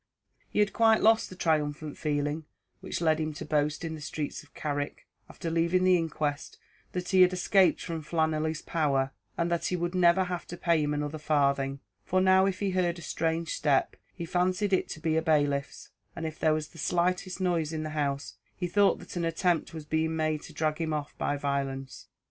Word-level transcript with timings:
He 0.49 0.57
had 0.57 0.73
quite 0.73 1.03
lost 1.03 1.29
the 1.29 1.35
triumphant 1.35 1.95
feeling 1.95 2.45
which 2.79 3.01
led 3.01 3.19
him 3.19 3.33
to 3.35 3.45
boast 3.45 3.85
in 3.85 3.93
the 3.93 4.01
streets 4.01 4.41
of 4.41 4.51
Carrick, 4.55 5.05
after 5.29 5.51
leaving 5.51 5.83
the 5.83 5.95
inquest, 5.95 6.57
that 6.93 7.09
he 7.09 7.21
had 7.21 7.33
escaped 7.33 7.83
from 7.83 8.01
Flannelly's 8.01 8.63
power, 8.63 9.11
and 9.37 9.51
that 9.51 9.65
he 9.67 9.75
would 9.75 9.93
never 9.93 10.23
have 10.23 10.47
to 10.47 10.57
pay 10.57 10.81
him 10.81 10.95
another 10.95 11.19
farthing; 11.19 11.81
for 12.03 12.19
now 12.19 12.47
if 12.47 12.61
he 12.61 12.71
heard 12.71 12.97
a 12.97 13.01
strange 13.03 13.53
step, 13.53 13.95
he 14.15 14.25
fancied 14.25 14.73
it 14.73 14.89
to 14.89 14.99
be 14.99 15.15
a 15.17 15.21
bailiff's, 15.21 15.91
and 16.15 16.25
if 16.25 16.39
there 16.39 16.55
was 16.55 16.69
the 16.69 16.79
slightest 16.79 17.39
noise 17.39 17.71
in 17.71 17.83
the 17.83 17.91
house, 17.91 18.33
he 18.55 18.65
thought 18.65 18.97
that 18.97 19.15
an 19.15 19.23
attempt 19.23 19.71
was 19.71 19.85
being 19.85 20.15
made 20.15 20.41
to 20.41 20.51
drag 20.51 20.79
him 20.81 20.93
off 20.93 21.15
by 21.19 21.37
violence. 21.37 22.07